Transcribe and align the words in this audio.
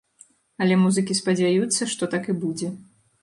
Але 0.65 0.77
музыкі 0.85 1.17
спадзяюцца, 1.19 1.87
што 1.93 2.03
так 2.13 2.23
і 2.33 2.37
будзе. 2.47 2.73